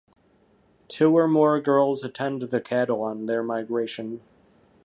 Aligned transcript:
Two 0.87 1.15
or 1.15 1.27
more 1.27 1.61
girls 1.61 2.03
attend 2.03 2.41
the 2.41 2.59
cattle 2.59 3.03
on 3.03 3.27
their 3.27 3.43
migration. 3.43 4.21